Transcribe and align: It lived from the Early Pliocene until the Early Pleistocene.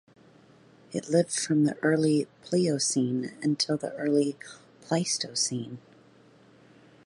It 0.93 1.09
lived 1.09 1.31
from 1.39 1.63
the 1.63 1.77
Early 1.83 2.25
Pliocene 2.43 3.37
until 3.43 3.77
the 3.77 3.93
Early 3.97 4.35
Pleistocene. 4.81 5.77